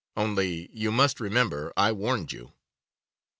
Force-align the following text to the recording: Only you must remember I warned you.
Only 0.17 0.67
you 0.73 0.91
must 0.91 1.19
remember 1.19 1.71
I 1.77 1.91
warned 1.91 2.31
you. 2.31 2.53